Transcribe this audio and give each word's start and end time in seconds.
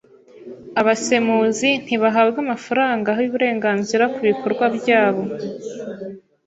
Abasemuzi 0.79 1.69
ntibahabwa 1.83 2.37
amafaranga 2.45 3.09
yuburenganzira 3.21 4.03
kubikorwa 4.15 4.65
byabo. 4.77 5.23